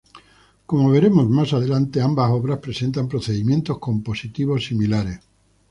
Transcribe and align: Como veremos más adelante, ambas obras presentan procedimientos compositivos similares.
Como 0.65 0.89
veremos 0.89 1.29
más 1.29 1.53
adelante, 1.53 2.01
ambas 2.01 2.31
obras 2.31 2.57
presentan 2.57 3.07
procedimientos 3.07 3.77
compositivos 3.77 4.65
similares. 4.65 5.19